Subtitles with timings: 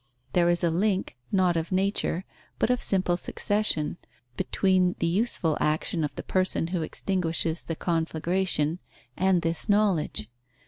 [0.33, 2.25] There is a link, not of nature,
[2.57, 3.97] but of simple succession,
[4.35, 8.79] between the useful action of the person who extinguishes the conflagration,
[9.15, 10.27] and this knowledge.